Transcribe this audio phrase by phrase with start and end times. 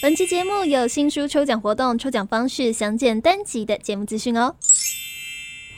[0.00, 4.54] 本期节目有新书抽奖活动，抽奖方式详见单集的节目资讯哦。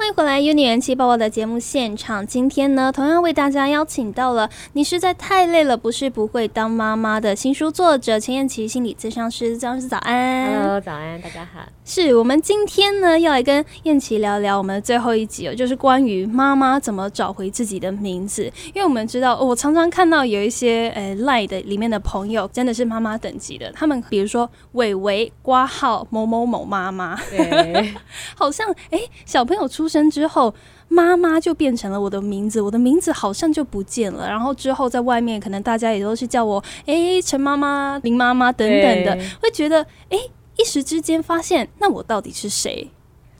[0.00, 2.27] 欢迎回来，UNI 元气爆爆的节目现场。
[2.27, 10.54] 今天呢，同样为大家邀请到了《你实在太累了，不是不会当妈妈》的新书作者钱燕琪心理咨商师，张老师早安。
[10.54, 11.60] Hello，早安，大家好。
[11.85, 18.45] 是我们今天呢要来跟燕琪聊聊我们的最后一集哦，就是关于妈妈怎么找回自己的名字。
[18.73, 27.95] 因为我们知道，我常常看到有一些呃赖的里面的朋友，真的是妈妈等级的，他们比如说伟伟挂号某某某妈妈，对，
[28.35, 30.55] 好像哎小朋友出生之后，
[30.89, 34.29] 妈妈就变成了我的名字，我的名字好像就不见了。
[34.29, 40.19] 然后之后在外面，可能大家也都是叫我哎陈妈妈、林妈妈等等的，会觉得哎。
[40.57, 42.91] 一时之间发现，那我到底是谁？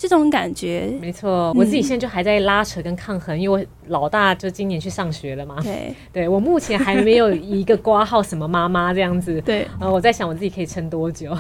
[0.01, 5.57] 这种感觉，没错，我自己现在就还在拉扯跟抗衡，因为我老大就今年去上学了嘛。
[5.63, 9.39] 对，对我目前还没有一个挂号什么妈妈这样子。
[9.43, 11.37] 对，然后，我在想我自己可以撑多久。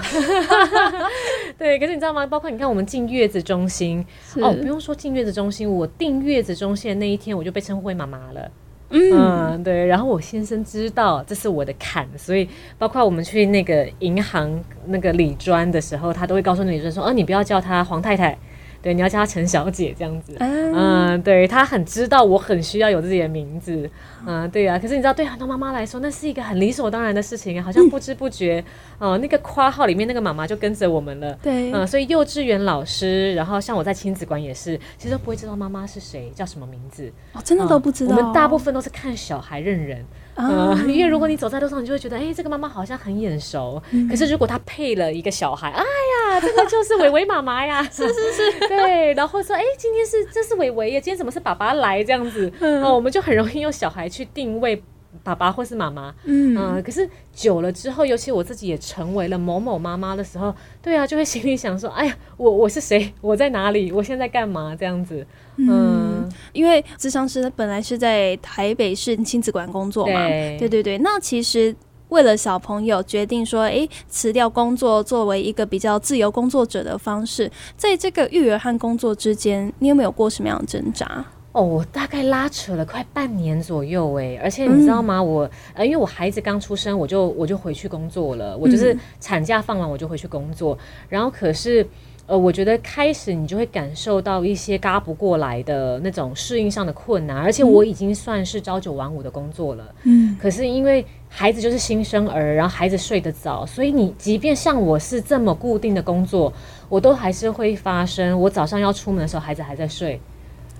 [1.56, 2.26] 对，可是你知道吗？
[2.26, 4.04] 包括你看我们进月子中心，
[4.42, 8.50] 哦，不用说进月子中心，我订月子中心的那一天，我就被称呼为妈妈了。
[8.90, 12.46] 嗯，对，然后我先生知道这是我的坎，所以
[12.76, 18.36] 包括我们去那个银行那个理专的时候，他都会告诉理专说：“哦，你不要叫她黄太太。”
[18.82, 20.34] 对，你要叫她陈小姐这样子。
[20.38, 23.88] 嗯，对她很知道我很需要有自己的名字。
[24.26, 24.78] 嗯，对啊。
[24.78, 28.64] 可是你知道，对很多妈妈来说，那是一个很理所当然的事情啊，好像不知不觉，
[28.98, 31.32] 哦，那个括号里面那个妈妈就跟着我们了。
[31.42, 37.12] 对，嗯，所以幼稚园老师，然后像我在亲子馆也是，其实都不会知道妈妈是谁，叫什么名字。
[37.32, 38.16] 哦，真的都不知道。
[38.16, 40.04] 我们大部分都是看小孩认人。
[40.34, 43.82] 呃，因为如果你走在路上，你就会觉得，哎，这个妈妈好像很眼熟。
[44.08, 49.12] 可是如果她配了一个小孩，哎呀，这个就是伟伟妈妈呀，是 是是， 对。
[49.14, 52.50] 然后说，哎，今天是这是伟伟呀，今天怎么是爸爸来这样子？
[52.60, 54.82] 哦，我们就很容易用小孩去定位。
[55.24, 63.12] 爸爸或是妈妈，嗯，可是久了之后，尤其我自己也成为了某某妈妈的时候，对啊，就会心里想说，哎呀，我我是谁？
[63.20, 63.90] 我在哪里？
[63.90, 64.74] 我现在干嘛？
[64.78, 66.09] 这样子，嗯，
[66.52, 70.28] 因为智商师本来是在台北市亲子馆工作嘛，
[70.58, 70.98] 对对对。
[70.98, 71.74] 那其实
[72.08, 81.24] 为了小朋友，决定说，诶，辞掉工作，作为一个比较自由工作者的方式，在这个育儿和工作之间，你有没有过什么样的挣扎？
[81.52, 85.20] 哦，我大概拉扯了快半年左右哎，而且你知道吗？
[85.20, 90.78] 我呃，因为我孩子刚出生，我就我就回去工作了，我就是产假放完我就回去工作。
[91.08, 91.84] 然后可是
[92.30, 106.52] 呃，我觉得开始你就会感受到一些嘎不过来的那种适应上的困难，而且我已经算是朝九晚五的工作了，嗯，可是因为孩子就是新生儿，然后孩子睡得早，所以你即便像我是这么固定的工作，
[106.88, 110.20] 我都还是会发生，我早上要出门的时候，孩子还在睡。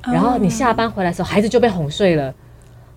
[0.05, 2.33] 然后你下班回来的时候，孩子就被哄睡了。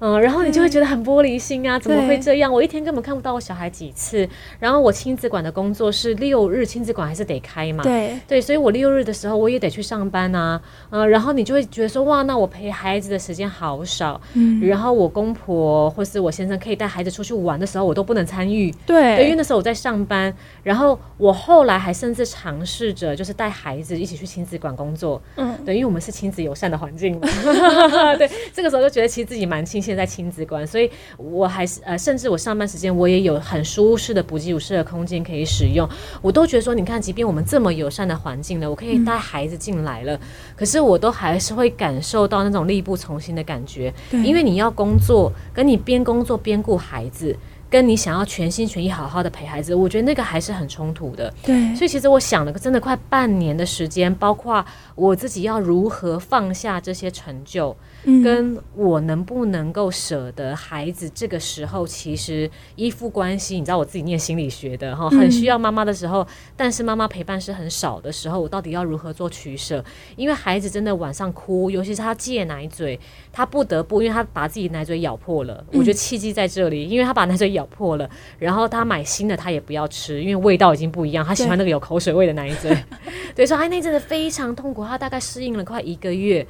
[0.06, 2.52] 嗯，然后你就会觉得很玻璃心啊，怎么会这样？
[2.52, 4.28] 我一天根本看不到我小孩几次。
[4.60, 7.82] 然后我亲子馆的工作是六日亲子馆还是得开嘛？
[7.86, 10.62] 对对，所以我六日的时候我也得去上班啊。
[10.90, 14.20] 嗯，然后你就会觉得说，哇，那我陪孩子的时间好少。
[14.34, 18.70] 嗯，然后我公婆或是我先生可以带孩子出去玩的时候，我都不能参与。
[18.86, 20.36] 对，因为那时候我在上班。
[20.64, 25.22] 然后我后来还甚至尝试着就是带孩子一起去亲子馆工作。
[25.38, 27.28] 嗯，对，因为我们是亲子友善的环境嘛。
[28.20, 29.93] 对，这个时候就觉得其实自己蛮庆幸。
[29.96, 35.88] 在亲子馆，所以我还是呃，甚至我上班时间我也有很舒适的补给乳室的空间可以使用。
[36.22, 40.20] 我都觉得说，你看，即便我们这么友善的环境了，我可以带孩子进来了，
[40.56, 43.94] 可是我都还是会感受到那种力不从心的感觉。
[44.12, 47.36] 因为你要工作，跟你边工作边顾孩子。
[47.74, 51.34] 跟你想要全心全意好好的陪孩子，我觉得那个还是很冲突的。
[51.42, 54.64] 对，所以其实我想了个真的快半年的时间，包括
[54.94, 57.76] 我自己要如何放下这些成就，
[58.24, 61.10] 跟我能不能够舍得孩子。
[61.16, 69.84] 这个时候其实依附关系，你知道我自己念心理学的哈，很需要妈妈的时候，但是妈妈陪伴是很少的时候，我到底要如何做取舍？
[70.16, 73.00] 因为孩子真的晚上哭，尤其是他戒奶嘴，
[73.32, 75.66] 他不得不，因为他把自己奶嘴咬破了。
[75.72, 77.63] 我觉得契机在这里，因为他把奶嘴咬。
[77.66, 78.10] 破了，
[78.40, 81.26] 然后他买新的，他也不要吃，因为味道已经不一样。
[81.26, 82.76] 他喜欢那个有口水味的奶嘴。
[83.36, 86.46] 对，说他那阵子非常痛苦，他大概适应了快一个月，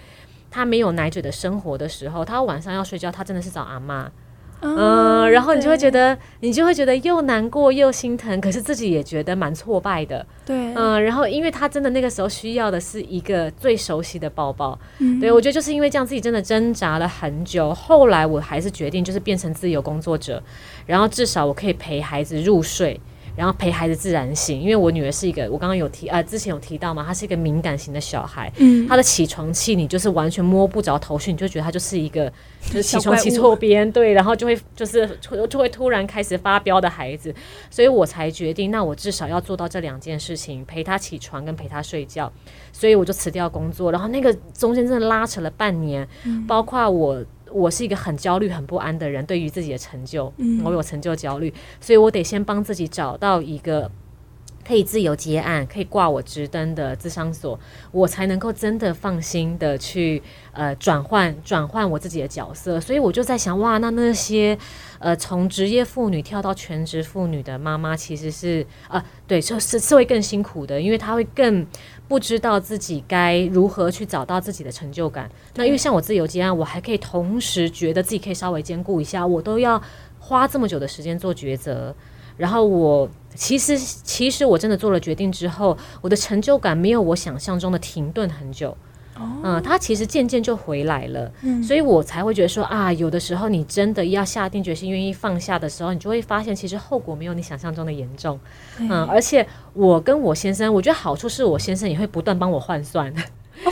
[0.51, 4.11] 他没有奶嘴的生活的时候，他晚上要睡觉，他真的是找阿妈。
[4.63, 10.25] 嗯，然后你就会觉得，你就会觉得又难过又心疼，可是自己也觉得蛮挫败的。
[10.45, 14.79] 对，嗯，然后因为他真的那个时候需要的是一个最熟悉的抱抱。
[14.99, 17.73] 嗯，对我觉得就是因为这样，自己真的挣扎了很久。
[17.73, 20.41] 后来我还是决定就是变成自由工作者，
[20.85, 22.99] 然后至少我可以陪孩子入睡。
[23.35, 32.31] 然后陪孩子自然醒，因为我女儿是一个，我刚刚有提啊，之前有提到嘛，她是一个敏感型的小孩，嗯，她的起床气你就是完全摸不着头绪，你就觉得她就是一个
[32.61, 35.07] 就是起床起错边，对，然后就会就是
[35.49, 37.33] 就会突然开始发飙的孩子，
[37.71, 42.31] 所以我才决定，那我至少要做到这两件事情，陪她起床跟陪她睡觉，
[42.71, 46.07] 所以我就辞掉工作，然后那个中间真的拉扯了半年，
[46.47, 47.23] 包括我。
[47.53, 50.33] 我是一个很焦虑、很不安的人，对于自己的成就，
[50.63, 53.89] 我有成就焦虑，所以我得先帮自己找到一个
[54.65, 57.59] 可以自由结案、可以挂我职灯的智商所，
[57.91, 60.23] 我才能够真的放心的去
[60.53, 62.79] 呃转换转换我自己的角色。
[62.79, 64.57] 所以我就在想，哇，那那些
[64.99, 71.67] 呃从职业妇女跳到全职妇女的妈妈，其实是啊，对，就是是会更辛苦的，因为她会更。
[72.07, 75.29] 不知道自己该如何去找到自己的成就感。
[75.55, 79.81] 那因为像我自由接案，我还可以同时觉得自己可以稍微兼顾一下，我都要
[80.19, 81.95] 花这么久的时间做抉择。
[82.35, 88.75] 然后我其实其实我真的做了决定之后，我的成就感没有我想象中的停顿很久。
[89.19, 91.31] 嗯，他其实渐渐就回来了，
[91.63, 98.39] 所以我才会觉得说啊，有的时候你真的要下定决心，愿意放下的时候，你就会发现其实后果没有你想象中的严重。
[98.79, 103.13] 嗯，而且我跟我先生，我觉得好处是我先生也会不断帮我换算。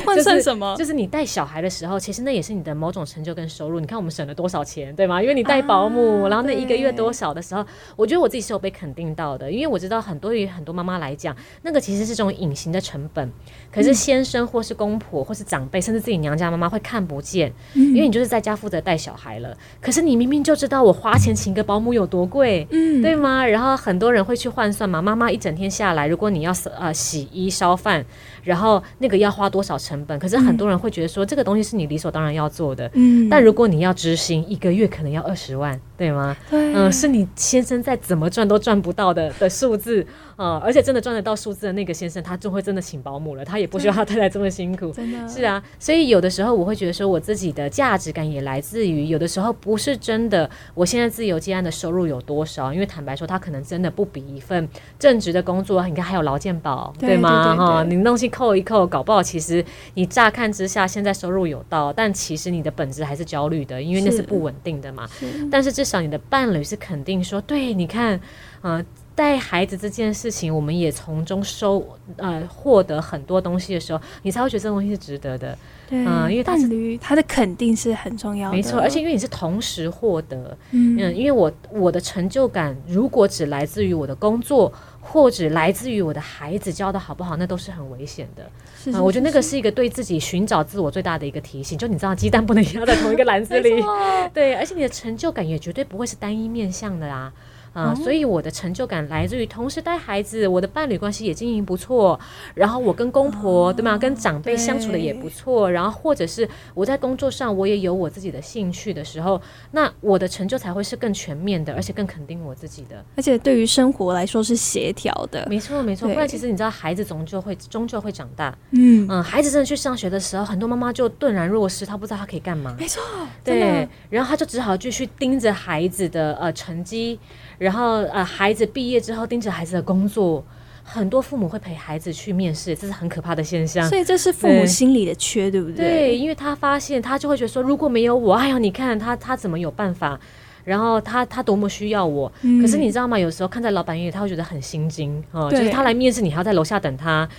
[0.02, 0.76] 换算什么？
[0.78, 3.80] 就是你带小孩的时候，其实那也是你的某种成就跟收入。
[3.80, 5.22] 你看我们省了多少钱，对吗？
[5.22, 7.66] 因为你带保姆，然后那一个月多少的时候，
[7.96, 9.52] 我觉得我自己是有被肯定到的。
[9.52, 13.32] 因为我知道很多于很多妈妈来讲，那个其实是这种隐形的成本。
[13.72, 19.56] 可是先生或是公婆或是长辈，甚至自己娘家妈妈会看不见，因为你就是在家负责带小孩了。
[19.82, 23.46] 可是你明明就知道我花钱请个保姆有多贵，嗯，对吗？
[23.46, 25.02] 然后很多人会去换算嘛。
[25.02, 28.06] 妈妈一整天下来，如果你要呃洗衣烧饭。
[28.44, 30.18] 然后那个要花多少成本？
[30.20, 32.90] 可是很多人会觉得说这个东西是你理所当然要做的。
[32.94, 33.30] 嗯。
[33.30, 36.36] 但如果你要执行，一个月可能要二十万，对吗？
[36.50, 36.74] 对。
[36.74, 40.04] 嗯，是你先生再怎么赚都赚不到的的数字
[40.36, 40.60] 啊！
[40.64, 44.90] 而且真的赚得到数字的那个先生，他就会真的请保姆了，他也不需要他太太这么辛苦。
[44.92, 45.30] 真的。
[45.30, 52.74] 是啊，所以有的时候我会觉得说，我自己的价值感也来自于有的时候不是真的，我现在自由接案的收入有多少？
[52.74, 54.68] 因为坦白说，他可能真的不比一份
[54.98, 57.56] 正职的工作，你看还有劳健保，对吗？
[57.56, 59.64] 哈，你东西扣一扣，搞不好其实
[59.94, 65.08] 你乍看之下现在收入有到，但其实你的本质还是焦虑的，因为那是不稳定的嘛。
[65.52, 68.20] 但是至少你的伴侣是肯定说，对，你看，
[68.64, 68.86] 嗯。
[69.14, 71.86] 带孩子这件事情，我们也从中收
[72.16, 75.56] 呃获得很多东西的时候，你才会觉得这东西是值得的。
[75.88, 78.80] 对嗯，因为伴侣他的肯定是很重要的，没错。
[78.80, 84.72] 而且因为你是同时获得，嗯，因为我我的成就感如果只来自于我的工作，
[85.12, 88.50] 或者来自于我的孩子教的好不好，那都是很危险的。
[88.86, 91.78] 嗯，我觉得那个是一个对自己寻找自我最大的一个提醒。
[91.78, 93.84] 就你知道，鸡蛋不能压在同一个篮子里，
[94.34, 97.30] 对，而且你的成就感也绝对不会是单一面向的啦。
[97.74, 102.20] 啊，所以我的成就感来自于同时带孩子，我的伴侣关系也经营不错，
[102.54, 103.98] 然后我跟公婆对吗？
[103.98, 109.42] 跟长辈相处的也不错，然后或者是我在工作上我也有我自己的兴趣的时候，
[109.72, 115.48] 那我的成就才会是更全面的，而且更肯定我自己的，而且对于生活来说是协调的。
[115.50, 118.54] 没错没错，不然其实你知道，孩子终究会终究会长大。
[118.72, 122.76] 嗯嗯，孩子真的去上学的时候，很多妈妈就顿然若失，她不知道她可以干嘛。
[122.78, 123.02] 没错，
[123.44, 127.20] 对，然后她就只好继续盯着孩子的呃成绩。
[127.62, 130.44] 然后呃，孩子毕业之后盯着孩子的工作，
[130.84, 133.88] 很多父母会陪孩子去面试，这是很可怕的现象。
[133.88, 135.76] 所以这是父母心里的缺，对不对？
[135.76, 140.20] 对，因为他发现他就会觉得说，如果没有我，哎呀，你看他他怎么有办法？
[140.64, 142.32] 然后他他多么需要我，
[142.62, 143.18] 可是你知道吗？
[143.18, 147.30] 有时候看在老板眼里，他会觉得很心惊哦，就是他来面试，你还要在楼下等他，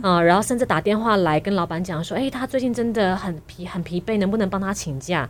[0.00, 5.28] 啊，然后甚至打电话来跟老板讲说，哎，他最近真的很疲很疲惫，能不能帮他请假？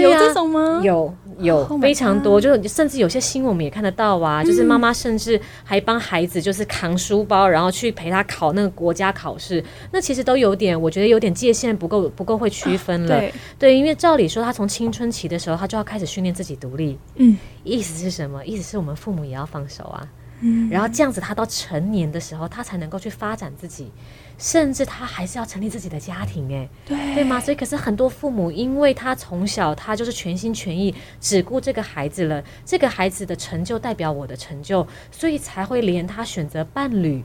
[0.00, 0.80] 有这种吗？
[0.82, 13.18] 有有非常多，就是甚至有些新闻我们也看得到啊，就是妈妈甚至还帮孩子就是扛书包，然后去陪他考那个国家考试，那其实都有点，我觉得有点界限不够不够会区分了。
[13.18, 13.34] 对。
[13.58, 18.44] 对，因为照理说他从青春期的时候他就要开始训练自己独立，嗯，意思是什么？
[18.44, 20.06] 意思是我们父母也要放手啊，
[20.44, 23.90] 嗯，然后这样子他到成年的时候他才能够去发展自己。
[24.36, 27.38] 甚至他还是要成立自己的家庭，哎，对对吗？
[27.38, 37.22] 所以，可是很多父母，因为他从小他就是全心全意只顾这个孩子了，这个孩子的成就代表我的成就，所以才会连他选择伴侣，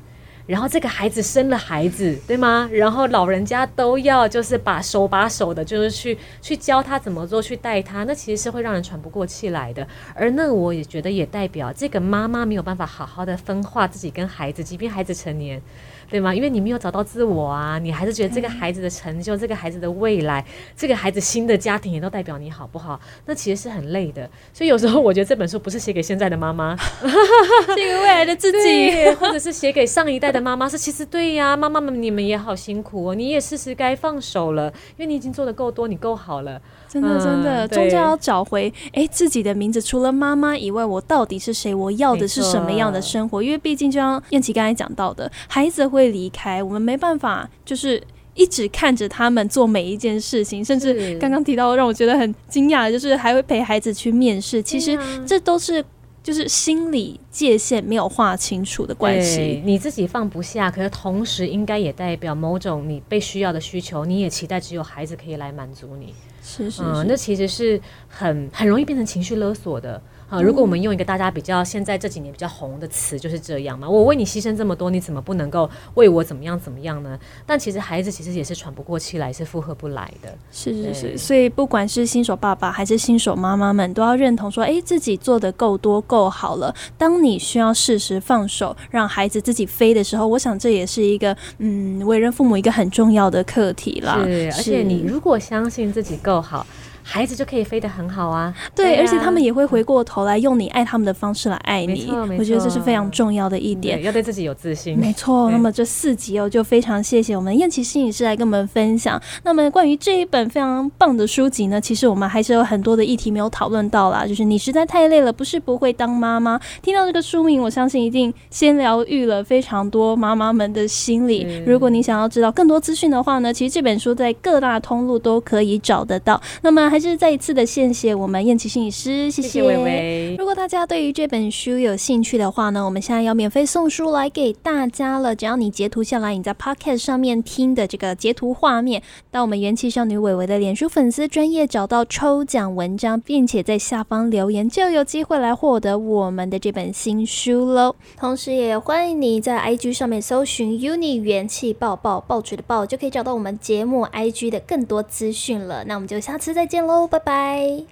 [0.50, 2.68] 然后这个孩子生了孩子，对吗？
[2.74, 9.88] 然后老人家都要就是把手把手的，就是去去教他怎么做，去带他，那其实是会让人喘不过气来的。
[10.15, 15.62] 而那我也觉得也代表这个妈妈没有办法好好的分化自己跟孩子，即便孩子成年。
[16.09, 16.33] 对吗？
[16.33, 20.43] 因为你没有找到自我啊，你还是觉得这个孩子的成就、这个孩子的未来、
[20.75, 22.99] 这个孩子新的家庭也都代表你好不好？
[23.25, 24.29] 那其实是很累的。
[24.51, 26.75] 所以有时候我觉得这本书不是写给现在的妈妈，
[27.75, 30.67] 写给未来的自己，或者是写给上一代的妈妈。
[30.67, 36.61] 是其实对呀，妈妈们你们也好辛苦哦，你也事实该放手了，因为你已经做的够多，你够好了。
[36.89, 39.79] 真的真的，终究要找回哎自己的名字。
[39.79, 41.74] 除了妈妈以外，我到底是谁？
[41.75, 43.43] 我要的是什么样的生活？
[43.43, 48.01] 因为毕竟就像燕琪刚才讲到的，孩子会离开，我们没办法就是
[48.34, 50.65] 一直看着他们做每一件事情。
[50.65, 54.63] 甚至刚刚提到让我觉得很惊讶的，就是还会陪孩子去面试。
[54.63, 55.86] 其实这都是
[56.24, 59.62] 就是心理界限没有划清楚的关系。
[59.63, 66.13] 你自己放不下，可是同时应该也代表某种你被需要的需求，你也期待只有孩子可以来满足你。
[66.58, 70.01] 是是是，那其实是很很容易变成情绪勒索的。
[70.29, 73.89] 啊，如果我们用一个大家比较现在这几年比较红的词，就是这样嘛。
[73.89, 77.18] 我为你牺牲这么多，你怎么不能够为我怎么样怎么样呢？
[77.48, 80.29] 但其实孩子其实也是喘不过气来，是负荷不来的。
[80.51, 86.72] 是是是，所以不管是新手爸爸还是新手妈妈们，都要认同说，哎，自己做的够多够好了。
[86.96, 94.24] 当你需要适时放手，让孩子自己飞的时候，我想这也是一个嗯，为人父母一个很重要的课题啦。
[94.24, 96.67] 是，而且你如果相信自己够好。
[97.03, 98.53] 孩子就可以飞得很好啊！
[98.75, 102.10] 对，而且他们也会回过头来用你爱他们的方式来爱你。
[102.38, 104.98] 我觉得这是非常重要的一点，要对自己有自信。
[104.98, 105.50] 没错。
[105.50, 109.22] 那么这四集哦，就非常谢谢我们燕琪心理师来跟我们分享。
[109.44, 114.25] 那么关于这一本非常棒的书籍呢，其实我们还是有很多的议题没有讨论到啦。
[114.25, 116.60] 就是你实在太累了，不是不会当妈妈。
[116.82, 121.63] 听到这个书名，我相信一定先疗愈了非常多妈妈们的心理。
[121.65, 126.39] 如果你想要知道更多资讯的话呢，其实这本书在各大通路都可以找得到。
[126.62, 130.36] 那么还还是再一次的谢谢我们燕琪心理师，谢谢微微。
[130.38, 135.34] 如果大家对于这本书有兴趣的话呢，我们现在要免费送书来给大家了。
[135.34, 139.01] 只要你截图下来你在 Podcast 上面听的这个截图画面，
[139.32, 147.96] 到我们元气少女伟伟的脸书粉丝专业找到抽奖文章，并且在下方留言，就有机会来获得我们的这本新书喽。
[148.18, 155.86] 同时也欢迎你在 IG 上面搜寻 Uni 元气爆爆爆锤的爆，就可以找到我们节目 IG 的更多资讯了。
[155.86, 156.89] 那我们就下次再见喽。
[157.00, 157.86] 喽，拜拜。